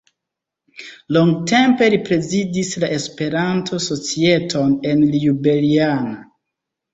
Longtempe 1.17 1.89
li 1.93 1.99
prezidis 2.07 2.71
la 2.85 2.89
Esperanto-societon 2.95 4.75
en 4.93 5.05
Ljubljana. 5.19 6.19